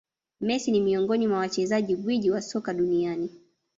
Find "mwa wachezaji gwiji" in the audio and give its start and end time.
1.27-2.31